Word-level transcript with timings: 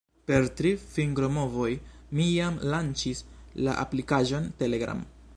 Per 0.29 0.37
tri 0.59 0.69
fingromovoj, 0.93 1.67
mi 2.19 2.25
jam 2.29 2.57
lanĉis 2.75 3.21
la 3.67 3.75
aplikaĵon 3.85 4.49
Telegram. 4.63 5.05